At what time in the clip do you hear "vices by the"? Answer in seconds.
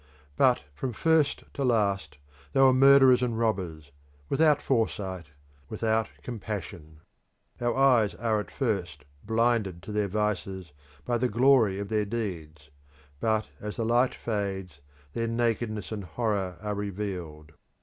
10.07-11.29